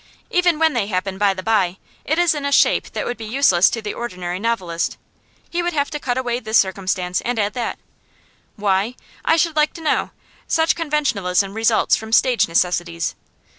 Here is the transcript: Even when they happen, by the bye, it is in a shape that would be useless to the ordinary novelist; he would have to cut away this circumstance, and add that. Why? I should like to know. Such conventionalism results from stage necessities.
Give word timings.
Even 0.31 0.57
when 0.57 0.73
they 0.73 0.87
happen, 0.87 1.19
by 1.19 1.31
the 1.31 1.43
bye, 1.43 1.77
it 2.05 2.17
is 2.17 2.33
in 2.33 2.43
a 2.43 2.51
shape 2.51 2.91
that 2.93 3.05
would 3.05 3.17
be 3.17 3.23
useless 3.23 3.69
to 3.69 3.83
the 3.83 3.93
ordinary 3.93 4.39
novelist; 4.39 4.97
he 5.47 5.61
would 5.61 5.73
have 5.73 5.91
to 5.91 5.99
cut 5.99 6.17
away 6.17 6.39
this 6.39 6.57
circumstance, 6.57 7.21
and 7.21 7.37
add 7.37 7.53
that. 7.53 7.77
Why? 8.55 8.95
I 9.23 9.37
should 9.37 9.55
like 9.55 9.73
to 9.73 9.81
know. 9.81 10.09
Such 10.47 10.73
conventionalism 10.75 11.53
results 11.53 11.95
from 11.95 12.13
stage 12.13 12.47
necessities. 12.47 13.13